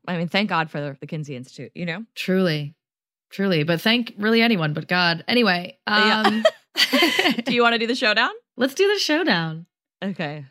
[0.07, 2.05] I mean, thank God for the, the Kinsey Institute, you know?
[2.14, 2.75] Truly.
[3.31, 3.62] Truly.
[3.64, 5.25] But thank really anyone but God.
[5.29, 6.42] Anyway, Yeah.
[7.44, 8.31] do you want to do the showdown?
[8.57, 9.66] let's do the showdown.
[10.02, 10.46] Okay.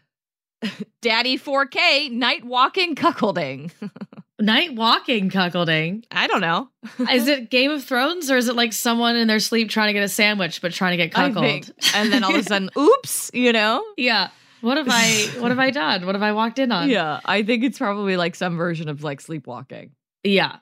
[1.01, 3.71] Daddy 4K night walking cuckolding.
[4.39, 6.03] Night walking cuckolding.
[6.11, 6.69] I don't know.
[7.11, 9.93] is it Game of Thrones or is it like someone in their sleep trying to
[9.93, 11.71] get a sandwich but trying to get cuckolded?
[11.95, 13.83] And then all of a sudden, oops, you know?
[13.97, 14.29] yeah.
[14.61, 16.05] What have I what have I done?
[16.05, 16.89] What have I walked in on?
[16.89, 19.91] Yeah, I think it's probably like some version of like sleepwalking.
[20.23, 20.57] Yeah.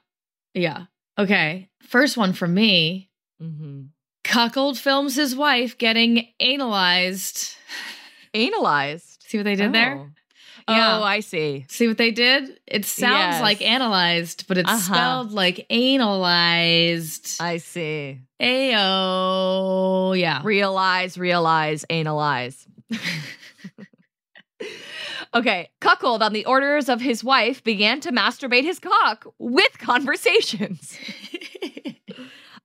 [0.54, 0.86] Yeah.
[1.18, 1.70] Okay.
[1.82, 3.10] First one for me.
[3.42, 3.84] Mm-hmm.
[4.26, 7.56] Cuckold films his wife getting analyzed.
[8.34, 9.24] Analyzed.
[9.28, 9.96] See what they did there?
[9.98, 10.10] Oh.
[10.68, 10.98] Yeah.
[11.00, 11.66] Oh, I see.
[11.70, 12.60] See what they did?
[12.66, 13.42] It sounds Yes.
[13.42, 14.80] like analyzed, but it's Uh-huh.
[14.96, 17.40] spelled like analyzed.
[17.40, 18.18] I see.
[18.42, 20.20] Ayo.
[20.20, 20.42] Yeah.
[20.44, 22.66] Realize, realize, analyze.
[25.36, 30.98] okay, cuckold on the orders of his wife began to masturbate his cock with conversations.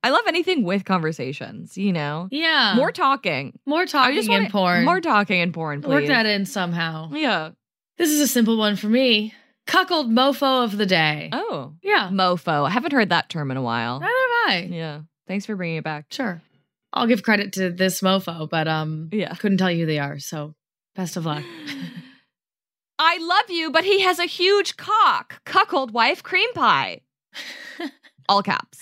[0.03, 2.27] I love anything with conversations, you know?
[2.31, 2.73] yeah.
[2.75, 3.59] More talking.
[3.65, 4.85] more talking I just in want porn.
[4.85, 5.89] More talking in porn, please.
[5.89, 7.11] Work that in somehow.
[7.13, 7.51] Yeah.
[7.97, 9.33] This is a simple one for me.
[9.67, 11.29] Cuckold mofo of the day.
[11.31, 11.73] Oh.
[11.83, 12.09] Yeah.
[12.11, 12.65] Mofo.
[12.67, 13.99] I haven't heard that term in a while.
[13.99, 14.67] Neither have I.
[14.71, 15.01] Yeah.
[15.27, 16.05] Thanks for bringing it back.
[16.09, 16.41] Sure.
[16.93, 19.33] I'll give credit to this mofo, but um Yeah.
[19.35, 20.55] couldn't tell you who they are, so
[20.95, 21.43] best of luck.
[22.99, 25.41] I love you, but he has a huge cock.
[25.45, 27.01] Cuckold wife cream pie.
[28.31, 28.79] All caps.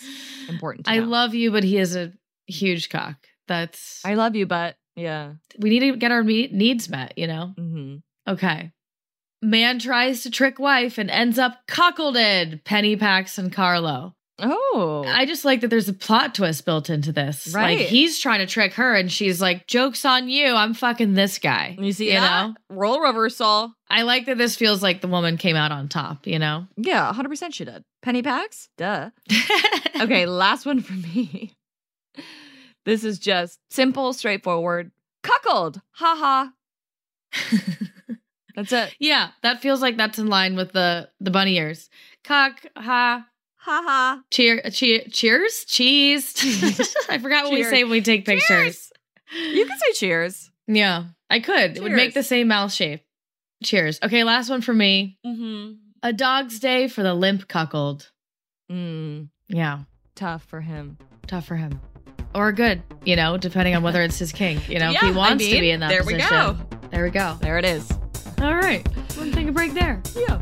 [0.48, 0.86] Important.
[0.86, 1.06] To I know.
[1.06, 2.14] love you, but he is a
[2.48, 3.16] huge cock.
[3.48, 5.34] That's I love you, but yeah.
[5.58, 7.54] we need to get our me- needs met, you know?
[7.58, 7.96] hmm
[8.28, 8.72] Okay.
[9.42, 12.64] Man tries to trick wife and ends up cuckolded.
[12.64, 14.16] Penny Pax and Carlo.
[14.42, 15.04] Oh.
[15.08, 17.54] I just like that there's a plot twist built into this.
[17.54, 17.78] Right.
[17.80, 20.54] Like he's trying to trick her and she's like, Joke's on you.
[20.54, 21.76] I'm fucking this guy.
[21.80, 22.48] you see you that?
[22.48, 22.56] know?
[22.70, 23.74] Role reversal.
[23.90, 26.68] I like that this feels like the woman came out on top, you know?
[26.78, 27.84] Yeah, 100% she did.
[28.02, 28.70] Penny Pax?
[28.78, 29.10] Duh.
[30.02, 31.54] Okay, last one for me.
[32.86, 34.92] This is just simple, straightforward.
[35.24, 35.82] Cuckold.
[35.96, 36.54] Ha ha.
[38.56, 38.96] That's it.
[39.00, 41.90] yeah, that feels like that's in line with the the bunny ears.
[42.24, 43.26] Cock, ha,
[43.70, 44.22] Ha ha.
[44.32, 46.34] cheer, cheer, cheers, cheese.
[47.10, 48.92] I forgot what we say when we take pictures.
[49.32, 50.50] You can say cheers.
[50.68, 51.78] Yeah, I could.
[51.78, 53.02] It would make the same mouth shape.
[53.64, 54.00] Cheers.
[54.02, 55.20] Okay, last one for me.
[55.24, 55.74] Mm-hmm.
[56.02, 58.10] A dog's day for the limp cuckold.
[58.72, 59.82] Mm, Yeah,
[60.16, 60.98] tough for him.
[61.28, 61.80] tough for him.
[62.34, 64.68] Or good, you know, depending on whether it's his kink.
[64.68, 66.58] You know, if Yeah, he I wants to be in that there we go.
[66.90, 67.38] There we go.
[67.40, 67.92] There it is.
[68.42, 68.84] All right.
[69.16, 70.02] Gonna take a break there.
[70.16, 70.42] Yeah.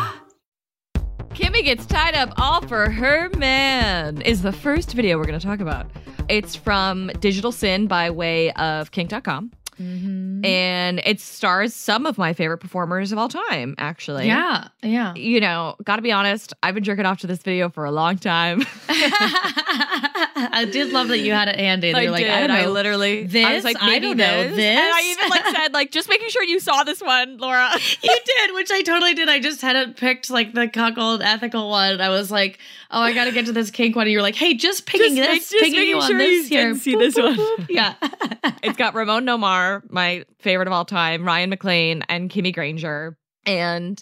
[1.41, 5.43] Kimmy gets tied up all for her man is the first video we're going to
[5.45, 5.87] talk about.
[6.29, 9.51] It's from Digital Sin by way of kink.com.
[9.81, 10.45] Mhm.
[10.45, 13.73] and it stars some of my favorite performers of all time.
[13.79, 15.15] Actually, yeah, yeah.
[15.15, 18.17] You know, gotta be honest, I've been jerking off to this video for a long
[18.19, 18.59] time.
[20.61, 21.93] I did love that you had it handy.
[21.93, 22.31] I You're like, did.
[22.31, 22.71] I, know.
[22.71, 23.55] literally, I This?
[23.55, 24.55] was like, I don't know this.
[24.55, 24.65] this.
[24.65, 27.69] and I even like said, like, just making sure you saw this one, Laura.
[28.03, 29.29] you did, which I totally did.
[29.29, 31.99] I just hadn't picked like the cuckold ethical one.
[32.01, 34.07] I was like, oh, I got to get to this kink one.
[34.07, 36.49] And you're like, hey, just picking Just this, just picking making you on sure this
[36.49, 36.69] you here.
[36.71, 37.37] can see this one.
[37.69, 37.95] Yeah.
[38.63, 43.17] it's got Ramon Nomar, my favorite of all time, Ryan McLane, and Kimmy Granger.
[43.45, 44.01] And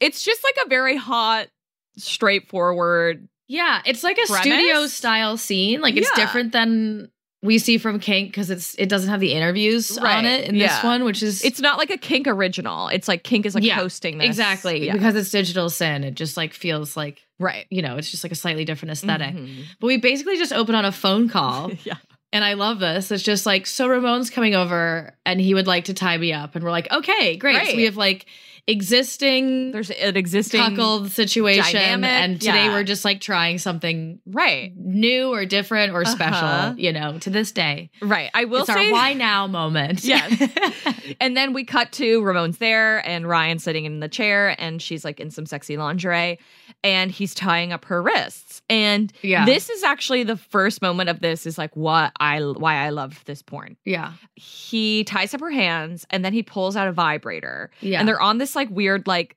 [0.00, 1.48] it's just like a very hot,
[1.96, 3.28] straightforward.
[3.50, 3.82] Yeah.
[3.84, 4.40] It's like a Premise?
[4.42, 5.80] studio style scene.
[5.80, 6.24] Like it's Yeah.
[6.24, 7.10] different than
[7.42, 10.68] we see from kink because it's it doesn't have the interviews on it in Yeah.
[10.68, 12.88] this one, which is It's not like a kink original.
[12.88, 14.26] It's like kink is like Yeah, hosting this.
[14.26, 14.92] exactly Yeah.
[14.92, 16.04] because it's digital sin.
[16.04, 17.66] It just like feels like right.
[17.70, 19.64] you know, it's just like a slightly different esthetic Mhm.
[19.80, 21.72] But we basically just open on a phone call.
[21.84, 21.96] yeah.
[22.32, 23.10] And I love this.
[23.10, 26.54] It's just like, so Ramon's coming over and he would like to tie me up.
[26.54, 27.56] And we're like, okay, great.
[27.56, 27.70] Right.
[27.70, 28.26] So we have like
[28.70, 31.74] existing There's an existing cuckold situation.
[31.80, 32.72] dynamic, And today yeah.
[32.72, 34.72] we're just like trying something Right.
[34.76, 36.74] new or different or special, Uh-huh.
[36.76, 37.90] you know, to this day.
[38.00, 38.30] Right.
[38.34, 40.04] I will it's say our why now moment.
[40.10, 40.40] Yes.
[41.20, 45.04] and then we cut to Ramon's there and Ryan sitting in the chair and she's
[45.04, 46.38] like in some sexy lingerie
[46.82, 48.62] and he's tying up her wrists.
[48.70, 49.44] And Yeah.
[49.44, 53.22] this is actually the first moment of this is like what I why I love
[53.26, 53.76] this porn.
[53.84, 54.12] yeah.
[54.34, 57.70] He ties up her hands and then he pulls out a vibrator.
[57.80, 57.98] Yeah.
[57.98, 59.36] And they're on this like weird like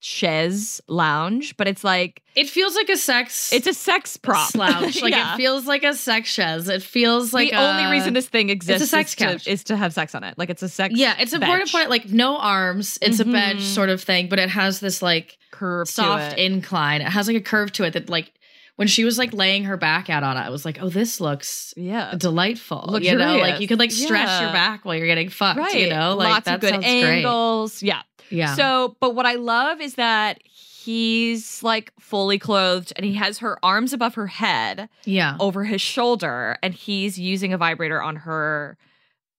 [0.00, 5.02] chaise lounge, but it's like it feels like a sex it's a sex prop slouch.
[5.02, 5.34] Like Yeah.
[5.34, 6.68] it feels like a sex chaise.
[6.68, 9.46] It feels like the a- only reason this thing exists a sex is, to, couch.
[9.48, 10.38] is to have sex on it.
[10.38, 10.94] Like it's a sex.
[10.96, 12.98] Yeah, it's important to point like no arms.
[13.02, 13.28] It's Mhm.
[13.28, 17.00] a bench sort of thing, but it has this like curve, to soft incline.
[17.00, 18.32] It has like a curve to it that like
[18.78, 21.20] when she was like laying her back out on it, I was like, oh, this
[21.20, 22.14] looks yeah.
[22.16, 23.00] delightful.
[23.02, 24.42] You know, like you could like stretch Yeah.
[24.42, 25.58] your back while you're getting fucked.
[25.58, 25.74] right.
[25.74, 27.82] You know, like lots of good angles.
[27.82, 28.02] Yeah.
[28.30, 28.54] Yeah.
[28.54, 33.58] So, but what I love is that he's like fully clothed and he has her
[33.64, 35.36] arms above her head yeah.
[35.40, 38.78] over his shoulder and he's using a vibrator on her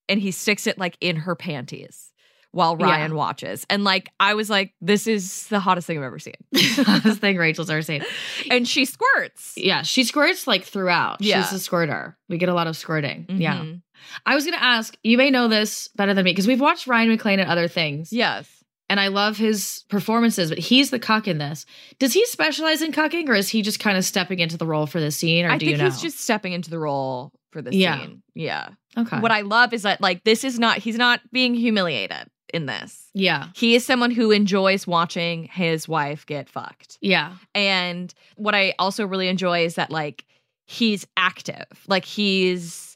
[0.06, 2.09] and he sticks it like in her panties
[2.52, 2.86] while Yeah.
[2.86, 3.64] Ryan watches.
[3.70, 6.34] And like I was like this is the hottest thing I've ever seen.
[6.52, 8.04] this thing Rachel's ever seen.
[8.50, 9.54] and she squirts.
[9.56, 11.20] Yeah, she squirts like throughout.
[11.20, 11.42] Yeah.
[11.44, 12.16] She's a squirter.
[12.28, 13.26] We get a lot of squirting.
[13.28, 13.56] Yeah.
[13.58, 13.82] Mhm.
[14.26, 17.16] I was gonna ask, you may know this better than me, because we've watched Ryan
[17.16, 18.12] McLane and other things.
[18.12, 18.48] Yes.
[18.88, 21.64] and I love his performances, but he's the cuck in this.
[22.00, 24.86] Does he specialize in cucking, or is he just kind of stepping into the role
[24.86, 25.88] for this scene, or I do think you know?
[25.88, 28.00] he's just stepping into the role for this Yeah.
[28.00, 28.22] scene.
[28.34, 28.70] Yeah.
[28.96, 29.18] Okay.
[29.20, 33.06] What I love is that like this is not he's not being humiliated in this.
[33.14, 36.98] yeah, He is someone who enjoys watching his wife get fucked.
[37.00, 40.24] yeah, And what I also really enjoy is that like
[40.66, 41.66] he's active.
[41.86, 42.89] Like he's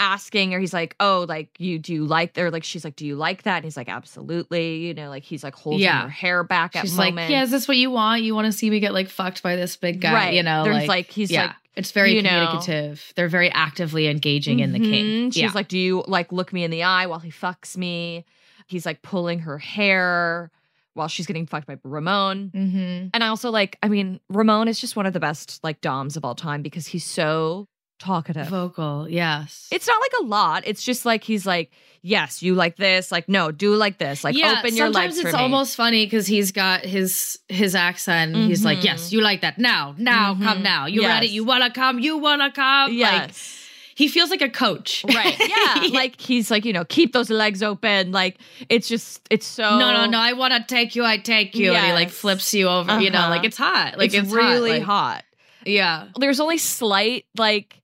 [0.00, 3.06] asking or he's like, "Oh, like you do you like or like she's like, "Do
[3.06, 6.02] you like that?" And he's like, "Absolutely." You know, like he's like holding Yeah.
[6.02, 7.16] her hair back at She's moments.
[7.16, 8.22] like, yeah, is this what you want?
[8.22, 10.12] You want to see me get like fucked by this big guy?
[10.12, 10.34] Right.
[10.34, 11.46] You know, There's, like, he's, yeah.
[11.46, 13.12] like, it's very you know- communicative.
[13.16, 15.04] They're very actively engaging in the king.
[15.30, 15.32] Mhm.
[15.34, 15.50] She's yeah.
[15.54, 18.24] like, "Do you like look me in the eye while he fucks me?"
[18.66, 20.50] He's like pulling her hair
[20.94, 22.50] while she's getting fucked by Ramon.
[22.54, 23.08] mm-hmm.
[23.14, 26.16] And I also like, I mean, Ramon is just one of the best like doms
[26.16, 28.46] of all time because he's so talkative.
[28.48, 29.06] vocal.
[29.08, 30.62] Yes, It's not like a lot.
[30.66, 31.70] It's just like he's like,
[32.02, 33.10] yes, you like this.
[33.12, 34.22] Like, no, do like this.
[34.24, 35.42] Like, yeah, open your sometimes legs it's for me.
[35.42, 38.36] almost funny because he's got his his accent.
[38.36, 38.84] He's like.
[38.84, 40.62] "Yes, you like that now, now, come Mhm.
[40.62, 40.86] now.
[40.86, 41.08] You Yes.
[41.14, 41.26] ready?
[41.28, 41.98] You wanna come?
[41.98, 43.64] You wanna come?" Like yes.
[43.96, 45.36] he feels like a coach, right.
[45.48, 45.88] Yeah.
[45.92, 48.12] like he's like, you know, keep those legs open.
[48.12, 49.76] Like it's just, it's so.
[49.78, 50.18] no, no, no.
[50.18, 51.04] I want to take you.
[51.04, 51.72] I take you.
[51.72, 53.00] And he like flips you over.
[53.00, 53.30] You know, Uh-huh.
[53.30, 53.98] like it's hot.
[53.98, 55.16] Like it's, it's, really hot.
[55.16, 55.24] hot.
[55.66, 56.06] Yeah.
[56.16, 57.82] There's only slight like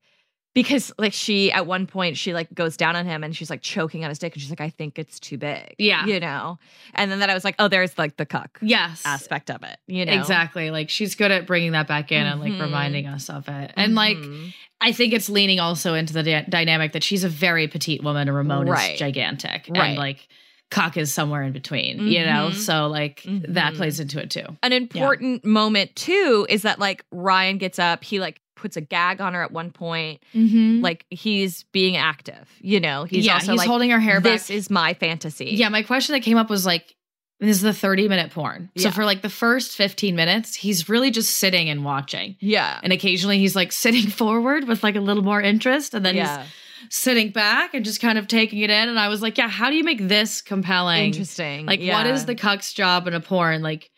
[0.55, 3.61] because like she at one point she like goes down on him and she's like
[3.61, 5.75] choking on his dick and she's like, I think it's too big.
[5.79, 6.07] Yeah.
[6.07, 6.59] You know?
[6.95, 9.03] And then that I was like, oh, there's like the cuck Yes.
[9.05, 9.79] aspect of it.
[9.87, 10.13] You know?
[10.13, 10.71] Exactly.
[10.71, 13.73] Like she's good at bringing that back in and like reminding us of it.
[13.77, 14.55] And like Mhm.
[14.81, 18.29] I think it's leaning also into the dy- dynamic that she's a very petite woman
[18.29, 18.93] and Ramon Right.
[18.95, 19.67] is gigantic.
[19.69, 19.89] Right.
[19.91, 20.29] And like
[20.71, 22.51] cock is somewhere in between, you know?
[22.51, 22.55] Mhm.
[22.55, 23.77] So like that Mhm.
[23.77, 24.45] plays into it too.
[24.63, 29.21] An important moment too is that like Ryan gets up, he like puts a gag
[29.21, 30.21] on her at one point.
[30.35, 30.81] Mm-hmm.
[30.81, 33.05] Like he's being active, you know.
[33.05, 34.33] He's yeah, also he's like holding her hair back.
[34.33, 35.51] this is my fantasy.
[35.53, 36.95] Yeah, my question that came up was like,
[37.41, 38.71] this is the 30 minute porn.
[38.77, 42.37] So for like the first 15 minutes, he's really just sitting and watching.
[42.41, 42.79] Yeah.
[42.83, 45.93] And occasionally he's like sitting forward with like a little more interest.
[45.95, 46.39] And then yeah.
[46.43, 46.51] he's
[46.91, 48.89] sitting back and just kind of taking it in.
[48.89, 51.07] And I was like, yeah, how do you make this compelling?
[51.07, 51.67] Interesting.
[51.67, 51.97] Like, yeah.
[51.97, 53.63] what is the cuck's job in a porn?
[53.63, 53.91] Like,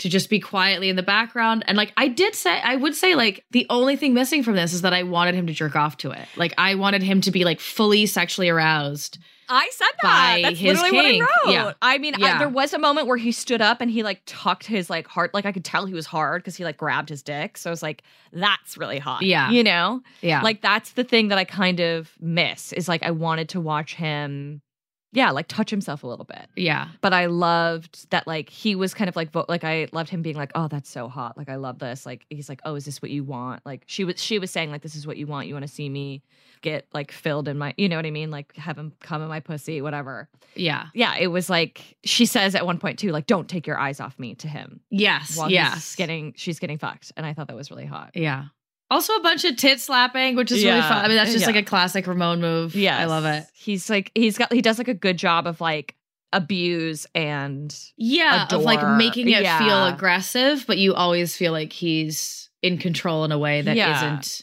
[0.00, 1.64] to just be quietly in the background.
[1.66, 4.72] And like I did say, I would say like the only thing missing from this
[4.72, 6.26] is that I wanted him to jerk off to it.
[6.36, 9.18] Like I wanted him to be like fully sexually aroused.
[9.52, 10.38] I said that.
[10.42, 11.52] That's literally what I wrote.
[11.52, 11.72] Yeah.
[11.82, 14.64] I mean, I, there was a moment where he stood up and he like tucked
[14.64, 15.34] his like heart.
[15.34, 17.58] Like I could tell he was hard because he like grabbed his dick.
[17.58, 19.22] So I was like, that's really hot.
[19.22, 19.50] Yeah.
[19.50, 20.02] You know?
[20.20, 20.40] Yeah.
[20.42, 23.96] Like that's the thing that I kind of miss is like I wanted to watch
[23.96, 24.62] him,
[25.12, 26.46] yeah, like touch himself a little bit.
[26.56, 26.88] yeah.
[27.00, 30.22] But I loved that like he was kind of like vo- like I loved him
[30.22, 31.36] being like, oh, that's so hot.
[31.36, 32.06] Like I love this.
[32.06, 33.64] Like he's like, oh, is this what you want?
[33.66, 35.48] Like she was she was saying like this is what you want.
[35.48, 36.22] You want to see me
[36.62, 38.30] get like filled in my, you know what I mean?
[38.30, 40.28] Like have him come in my pussy, whatever.
[40.54, 40.86] Yeah.
[40.94, 43.98] Yeah, it was like she says at one point too, like, don't take your eyes
[44.00, 45.36] off me to him Yes.
[45.36, 45.96] while yes.
[45.96, 48.10] getting she's getting fucked, and I thought that was really hot.
[48.14, 48.44] Yeah.
[48.90, 51.04] Also a bunch of tit slapping, which is really fun.
[51.04, 51.46] I mean, that's just Yeah.
[51.54, 52.74] like a classic Ramon move.
[52.74, 53.44] Yeah, I love it.
[53.54, 55.94] He's like he's got he does like a good job of like
[56.32, 62.50] abuse and Yeah, of like making it feel aggressive, but you always feel like he's
[62.62, 64.00] in control in a way that Yeah.
[64.16, 64.40] not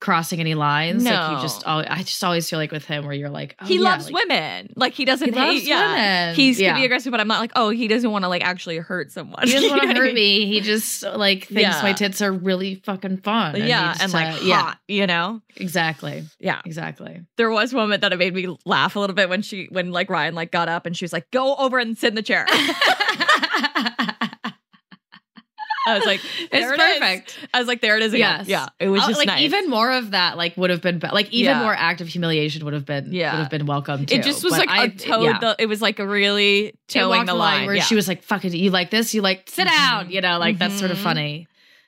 [0.00, 1.04] crossing any lines.
[1.04, 1.36] Like No.
[1.36, 3.76] you just, al- I just always feel like with him, where you're like, oh, he
[3.76, 4.72] yeah, loves like- women.
[4.76, 5.64] Like he doesn't He hate.
[5.64, 5.92] yeah,
[6.26, 6.34] women.
[6.36, 6.72] he's Yeah.
[6.72, 9.10] can be aggressive, but I'm not like, oh, he doesn't want to like actually hurt
[9.10, 9.46] someone.
[9.46, 10.14] He doesn't want to I hurt mean?
[10.14, 10.46] me.
[10.46, 11.82] He just like thinks Yeah.
[11.82, 13.56] my tits are really fucking fun.
[13.56, 15.40] he yeah, just, and like uh, yeah, hot, you know.
[15.56, 17.22] exactly, Yeah, exactly.
[17.36, 19.90] there was one moment that it made me laugh a little bit when she when
[19.90, 22.22] like Ryan like got up and she was like, go over and sit in the
[22.22, 22.46] chair.
[25.88, 27.38] I was like, it's it perfect.
[27.54, 28.40] I was like, there it is again.
[28.40, 28.48] Yes.
[28.48, 29.42] Yeah, it was Oh, just like nice.
[29.42, 31.62] even more of that like would have been be- like even Yeah.
[31.62, 33.32] more active humiliation would have been Yeah.
[33.32, 34.14] would have been welcome too.
[34.16, 35.22] it just was But like I- a toe.
[35.22, 35.38] yeah.
[35.38, 37.66] The, it was like a really towing the line.
[37.66, 37.82] where yeah.
[37.82, 39.14] she was like, "Fuck it, you like this?
[39.14, 40.12] You like sit down?" Mhm.
[40.12, 41.02] You know, like that's sort of Mhm.
[41.02, 41.46] funny.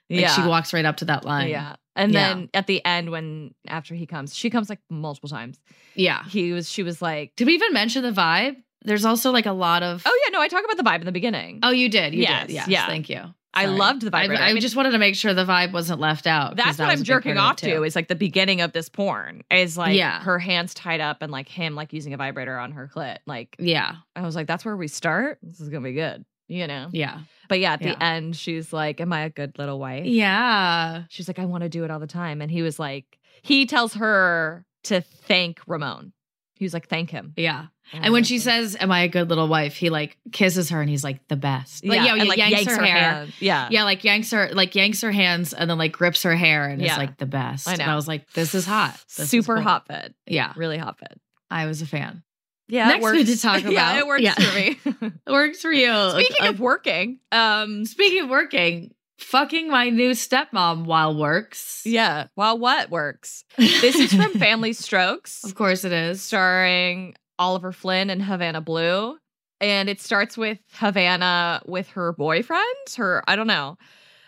[0.08, 0.34] Like yeah.
[0.34, 1.50] she walks right up to that line.
[1.50, 1.76] Yeah.
[1.96, 2.28] And Yeah.
[2.34, 5.58] then at the end, when after he comes, she comes like multiple times.
[5.94, 6.24] yeah.
[6.24, 8.56] He was, she was like, Did we even mention the vibe?
[8.82, 10.02] There's also like a lot of.
[10.06, 11.58] oh yeah, no, I talk about the vibe in the beginning.
[11.62, 12.14] Oh, you did.
[12.14, 12.54] You Yes, did.
[12.54, 12.68] Yes.
[12.68, 12.86] yeah.
[12.86, 13.20] Thank you.
[13.52, 14.42] I loved the vibrator.
[14.42, 16.56] I, I just wanted to make sure the vibe wasn't left out.
[16.56, 19.76] That's that what I'm jerking off to is like the beginning of this porn is
[19.76, 20.20] like Yeah.
[20.22, 23.18] her hands tied up and like him like using a vibrator on her clit.
[23.26, 23.96] Like Yeah.
[24.14, 25.38] I was like, that's where we start.
[25.42, 26.88] This is gonna be good, you know.
[26.92, 27.20] Yeah.
[27.48, 27.96] But yeah, at the Yeah.
[28.00, 31.02] end, she's like, "Am I a good little wife?" Yeah.
[31.08, 33.66] She's like, "I want to do it all the time," and he was like, he
[33.66, 36.12] tells her to thank Ramon.
[36.60, 37.66] He was like, "Thank him." Yeah.
[37.92, 40.88] And when she says, "Am I a good little wife?" he like kisses her and
[40.88, 41.84] he's like the best.
[41.84, 42.96] Like, yeah, and, he yanks, her, hair.
[43.14, 43.32] hand.
[43.40, 46.68] Yeah, Yeah, like yanks her, like yanks her hands, and then like grips her hair,
[46.68, 46.88] and Yeah.
[46.88, 47.66] it's like the best.
[47.66, 47.86] I And know.
[47.86, 49.64] I was like, "This is hot, This is super cool.
[49.64, 51.18] hot fit, Yeah, really hot fit.
[51.50, 52.22] I was a fan.
[52.68, 53.72] Yeah, Next we to talk about.
[53.72, 54.34] yeah, it works yeah.
[54.34, 54.78] for me.
[55.26, 56.10] It works for you.
[56.10, 61.82] Speaking Uh, of working, um, speaking of working, fucking my new stepmom while works.
[61.84, 63.44] yeah, while what works?
[63.56, 65.44] This is from Family Strokes.
[65.44, 66.22] of course it is.
[66.22, 69.16] starring Oliver Flynn and Havana Bleu.
[69.62, 72.64] And it starts with Havana with her boyfriend,
[72.96, 73.76] her, I don't know,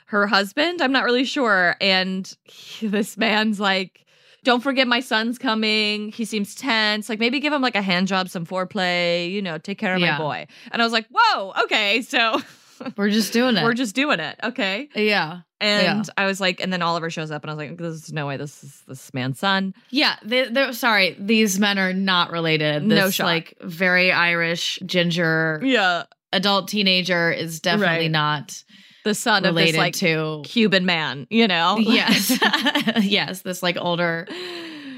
[0.06, 0.82] her husband.
[0.82, 1.74] I'm not really sure.
[1.80, 4.04] And he- this man's like,
[4.44, 6.10] don't forget my son's coming.
[6.12, 7.08] He seems tense.
[7.08, 10.00] Like maybe give him like a hand job, some foreplay, you know, take care of
[10.00, 10.12] Yeah.
[10.12, 10.46] my boy.
[10.70, 12.02] And I was like, whoa, okay.
[12.02, 12.42] So
[12.96, 13.62] We're just doing it.
[13.64, 14.38] we're just doing it.
[14.42, 14.88] Okay.
[14.94, 18.12] yeah, And I was like, and then Oliver shows up and I was like, there's
[18.12, 19.74] no way this is this man's son.
[19.90, 20.16] yeah.
[20.24, 21.16] They, they're sorry.
[21.18, 22.82] These men are not related.
[22.88, 23.24] This, No shot.
[23.26, 26.04] Like very Irish ginger Yeah.
[26.32, 28.10] adult teenager is definitely Right.
[28.10, 28.62] not
[29.04, 30.42] The son of this like to.
[30.44, 31.76] Cuban man, you know?
[31.78, 32.38] Yes,
[33.00, 33.42] yes.
[33.42, 34.26] This like older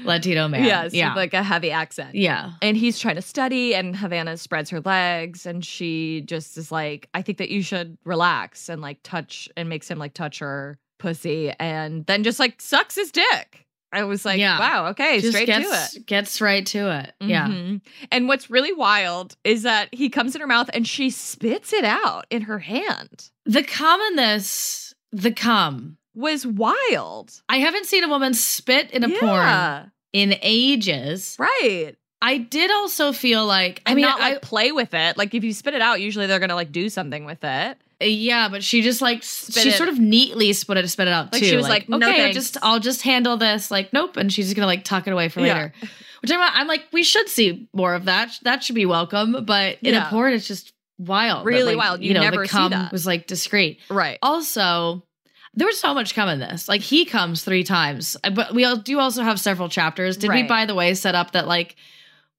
[0.05, 0.63] Latino man.
[0.65, 2.15] Yes, yeah, with like a heavy accent.
[2.15, 2.51] yeah.
[2.61, 7.09] And he's trying to study, and Havana spreads her legs, and she just is like,
[7.13, 10.77] I think that you should relax and like touch, and makes him like touch her
[10.99, 13.61] pussy, and then just like sucks his dick.
[13.91, 14.59] I was like, Yeah.
[14.59, 16.05] wow, okay, Just straight gets, to it.
[16.05, 17.13] Gets right to it.
[17.21, 17.47] Yeah.
[17.47, 17.81] Mhm.
[18.11, 21.85] And what's really wild is that he comes in her mouth and she spits it
[21.85, 23.29] out in her hand.
[23.45, 25.97] The commonness, the cum.
[26.13, 27.41] Was wild.
[27.49, 29.85] I haven't seen a woman spit in a porn Yeah.
[30.15, 31.35] In ages.
[31.37, 31.95] Right.
[32.21, 35.17] I did also feel like I mean, not I, play with it.
[35.17, 37.77] Like if you spit it out, usually they're gonna like do something with it.
[38.01, 41.11] yeah, but she just like Spit she it- sort of neatly spit it spit it
[41.13, 41.47] out Like, too.
[41.49, 43.69] she was like, "No, okay, I'll just I'll just handle this.
[43.69, 45.53] Like, nope, and she's just gonna like tuck it away for Yeah.
[45.53, 45.73] later.
[46.21, 48.31] Which I'm I'm like, we should see more of that.
[48.43, 49.43] That should be welcome.
[49.45, 50.07] But in Yeah.
[50.07, 51.45] a porn, it's just wild.
[51.45, 52.01] Really like, wild.
[52.01, 52.91] You You know, never the see cum that.
[52.91, 53.79] was like discreet.
[53.89, 54.17] Right.
[54.23, 55.04] Also,
[55.55, 56.67] there was so much cum in this.
[56.67, 60.17] Like he comes three times, Uh, but we all do also have several chapters.
[60.17, 61.75] Did we, by the way, set up that like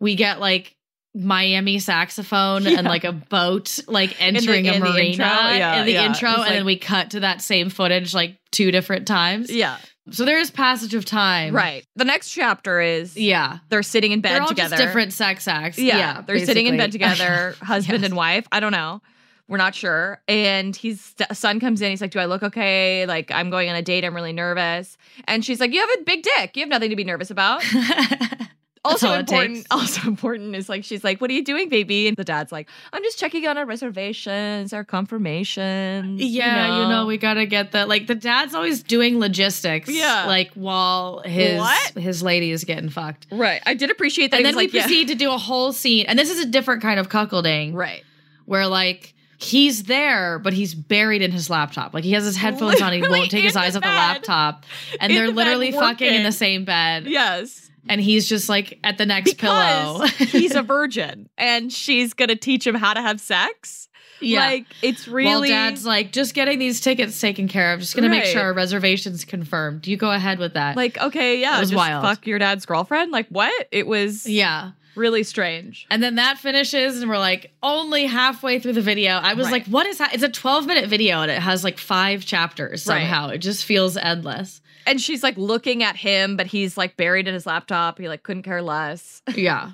[0.01, 0.75] we get like
[1.15, 2.79] Miami saxophone Yeah.
[2.79, 6.07] and like a boat like entering in a the marina intro, yeah, in the yeah.
[6.07, 9.51] intro, and then we cut to that same footage like two different times.
[9.51, 9.79] Yeah.
[10.11, 11.55] So there is passage of time.
[11.55, 11.85] Right.
[11.97, 13.59] The next chapter is Yeah.
[13.71, 14.77] they're sitting in bed They're all together.
[14.77, 15.79] different sex acts.
[15.79, 15.97] Yeah.
[15.99, 16.21] Yeah.
[16.21, 18.07] they're sitting in bed together, husband Yes.
[18.11, 18.47] and wife.
[18.53, 19.01] I don't know.
[19.49, 20.21] We're not sure.
[20.27, 21.91] And he's son comes in.
[21.91, 23.07] He's like, "Do I look okay?
[23.07, 24.05] Like I'm going on a date.
[24.05, 26.57] I'm really nervous." And she's like, "You have a big dick.
[26.57, 27.63] You have nothing to be nervous about."
[28.85, 29.67] also important.
[29.77, 32.69] Also important is like she's like, "What are you doing, baby?" And the dad's like,
[32.93, 37.87] "I'm just checking on our reservations, our confirmations." Yeah, you know, we gotta get the
[37.87, 39.89] like the dad's always doing logistics.
[39.89, 40.25] Yeah.
[40.27, 41.93] Like while his What?
[41.93, 43.27] his lady is getting fucked.
[43.31, 43.61] right.
[43.67, 44.39] I did appreciate that.
[44.39, 44.83] And he then we like, yeah.
[44.83, 46.07] proceed to do a whole scene.
[46.07, 47.75] And this is a different kind of cuckolding.
[47.75, 48.03] Right.
[48.45, 51.93] Where like he's there, but he's buried in his laptop.
[51.95, 54.65] Like he has his headphones on, he won't take his eyes off the laptop.
[55.01, 57.07] And In they're the literally fucking in the same bed.
[57.07, 57.71] Yes.
[57.89, 60.07] And he's just like at the next pillow.
[60.19, 63.89] He's a virgin and she's gonna teach him how to have sex.
[64.21, 64.41] yeah.
[64.41, 68.09] Like it's really While dad's like, just getting these tickets taken care of, just gonna
[68.09, 69.87] make sure our reservation's confirmed.
[69.87, 70.75] You go ahead with that.
[70.77, 72.03] like, okay, yeah, It was just wild.
[72.03, 73.13] fuck your dad's girlfriend.
[73.13, 73.69] Like what?
[73.71, 74.73] It was yeah.
[74.97, 75.87] Really strange.
[75.91, 79.13] And then that finishes, and we're like only halfway through the video.
[79.13, 79.53] I was Right.
[79.53, 80.15] like, what is that?
[80.15, 83.01] It's a 12 minute video, and it has like five chapters Right.
[83.03, 83.29] somehow.
[83.29, 84.61] It just feels endless.
[84.87, 87.99] And she's like looking at him, but he's like buried in his laptop.
[87.99, 89.23] He like couldn't care less.
[89.35, 89.73] Yeah.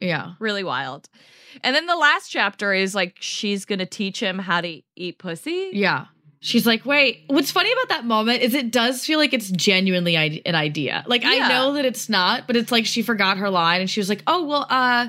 [0.00, 0.32] Yeah.
[0.38, 1.08] really wild.
[1.64, 5.70] And then the last chapter is like she's gonna teach him how to eat pussy.
[5.72, 6.06] Yeah.
[6.46, 10.16] She's like, wait, what's funny about that moment is it does feel like it's genuinely
[10.16, 11.02] i- an idea.
[11.08, 11.30] Like, Yeah.
[11.30, 14.08] I know that it's not, but it's like she forgot her line and she was
[14.08, 15.08] like, oh, well, uh,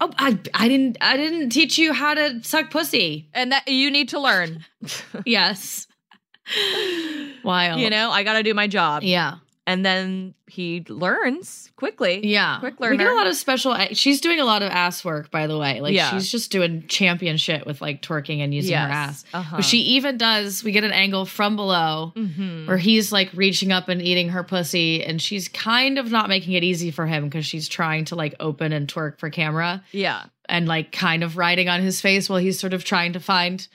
[0.00, 3.30] oh, I, I didn't, I didn't teach you how to suck pussy.
[3.32, 4.64] And that you need to learn.
[5.24, 5.86] Yes.
[7.44, 7.80] Wild.
[7.80, 9.02] you know, I gotta do my job.
[9.02, 9.36] Yeah.
[9.68, 12.26] And then he learns quickly.
[12.26, 12.58] Yeah.
[12.58, 12.92] Quick learner.
[12.92, 15.58] We get a lot of special, she's doing a lot of ass work, by the
[15.58, 15.82] way.
[15.82, 16.10] Like, Yeah.
[16.10, 19.24] she's just doing champion shit with like twerking and using her ass.
[19.34, 19.56] Uh-huh.
[19.56, 22.66] But she even does, we get an angle from below Mhm.
[22.66, 26.54] where he's like reaching up and eating her pussy and she's kind of not making
[26.54, 30.22] it easy for him because she's trying to like open and twerk for camera Yeah.
[30.48, 33.68] and like kind of riding on his face while he's sort of trying to find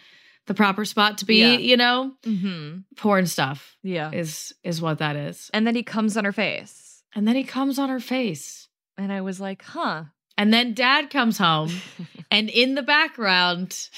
[0.47, 1.57] the proper spot to be Yeah.
[1.57, 2.79] you know Mm-hmm.
[2.97, 4.11] porn stuff Yeah.
[4.11, 7.03] is is what that is And then he comes on her face.
[7.15, 8.67] and then he comes on her face
[8.97, 10.03] And I was like, huh.
[10.37, 11.71] and then dad comes home
[12.31, 13.89] and in the background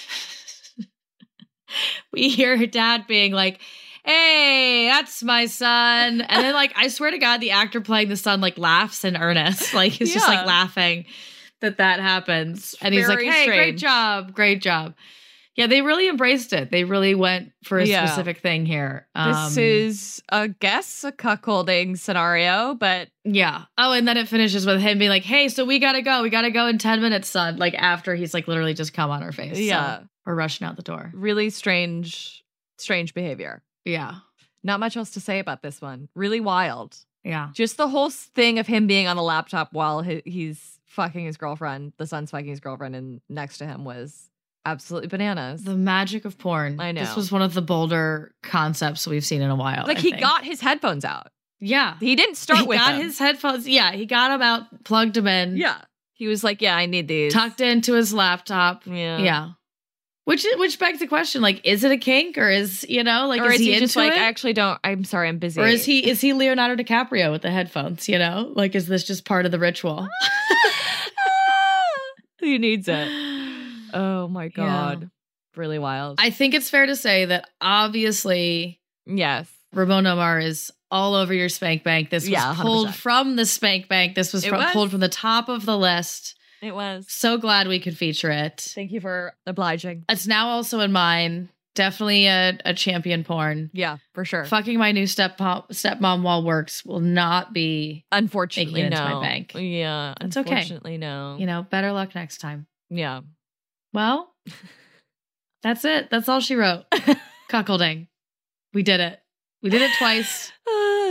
[2.12, 3.60] we hear her dad being like
[4.04, 8.16] hey that's my son and then like i swear to god the actor playing the
[8.16, 11.06] son like laughs in earnest like he's just like laughing
[11.62, 14.94] that that happens and he's like hey great job great job
[15.56, 18.06] yeah they really embraced it they really went for a Yeah.
[18.06, 24.08] specific thing here This Um, is, I guess, a cuckolding scenario, but yeah oh and
[24.08, 26.68] then it finishes with him being like hey so we gotta go we gotta go
[26.68, 29.62] in 10 minutes son like after he's like literally just come on her face So
[29.64, 30.00] Yeah.
[30.26, 32.44] we're rushing out the door really strange,
[32.78, 33.64] strange behavior.
[33.86, 34.16] yeah
[34.64, 36.10] Not much else to say about this one.
[36.16, 36.98] Really wild.
[37.24, 41.26] yeah Just the whole thing of him being on a laptop while he, he's fucking
[41.26, 44.30] his girlfriend, the son's fucking his girlfriend, and next to him was
[44.66, 45.64] absolutely bananas.
[45.64, 46.80] The magic of porn.
[46.80, 47.02] I know.
[47.02, 49.86] This was one of the bolder concepts we've seen in a while.
[49.88, 50.22] like I he think.
[50.22, 51.28] got his headphones out.
[51.60, 51.98] yeah.
[52.00, 53.02] He didn't start he with got them.
[53.02, 53.68] his headphones.
[53.68, 55.58] Yeah, he got them out, plugged them in.
[55.58, 55.82] Yeah.
[56.14, 58.84] He was like, "Yeah, I need these." tucked into his laptop.
[58.86, 59.18] Yeah.
[59.18, 59.50] Yeah.
[60.24, 63.42] Which which begs the question: like, is it a kink, or is you know, like,
[63.42, 64.18] or is, is he, he, into just like, it?
[64.18, 64.80] "I actually don't.
[64.84, 68.08] I'm sorry, I'm busy." or is he is he Leonardo DiCaprio with the headphones?
[68.08, 70.08] You know, like, is this just part of the ritual?
[72.40, 73.08] he needs it.
[73.96, 74.50] Oh my Yeah.
[74.56, 75.10] god,
[75.56, 76.20] really wild.
[76.20, 81.50] I think it's fair to say that obviously yes, Ramon Nomar is all over your
[81.50, 82.10] spank bank.
[82.10, 84.16] This was Yeah, pulled from the spank bank.
[84.16, 84.72] This was, from, was.
[84.72, 86.36] pulled from the top of the list.
[86.62, 87.06] it was.
[87.10, 88.62] So glad we could feature it.
[88.76, 90.06] Thank you for obliging.
[90.10, 91.50] It's now also in mine.
[91.74, 93.70] Definitely a, a champion porn.
[93.74, 94.46] Yeah, for sure.
[94.46, 98.86] Fucking my new stepmom, stepmom while works will not be, Unfortunately, no.
[98.88, 99.52] into my bank.
[99.56, 100.52] Yeah, It's okay.
[100.52, 101.36] Unfortunately, no.
[101.38, 102.68] you know, better luck next time.
[102.90, 103.22] yeah.
[103.96, 104.34] Well,
[105.64, 106.10] that's it.
[106.12, 106.84] That's all she wrote.
[107.50, 108.08] Cuckolding.
[108.74, 109.20] We did it.
[109.64, 110.52] We did it twice.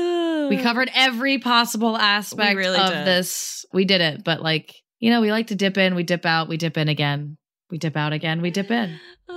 [0.44, 3.06] We covered every possible aspect really of did.
[3.06, 3.64] this.
[3.72, 6.48] We did it, but like, you know, we like to dip in, we dip out,
[6.48, 7.38] we dip in again.
[7.70, 9.00] We dip out again, we dip in.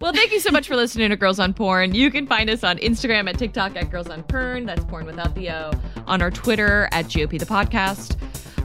[0.00, 1.94] Well, thank you so much for listening to Girls on Porn.
[1.94, 4.66] You can find us on Instagram at TikTok at Girls on Porn.
[4.66, 5.70] That's porn without the O.
[6.06, 8.16] On our Twitter at GOP the podcast.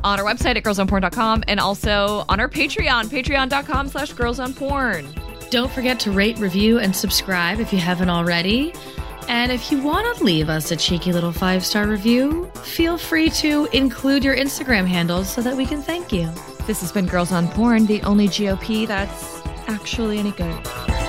[0.03, 5.49] On our website at girlsonporn.com and also on our Patreon, patreon.com slash girlsonporn.
[5.49, 8.73] Don't forget to rate, review, and subscribe if you haven't already.
[9.27, 13.29] And if you want to leave us a cheeky little five star review, feel free
[13.31, 16.31] to include your Instagram handles so that we can thank you.
[16.65, 21.08] This has been Girls on Porn, the only GOP that's actually any good.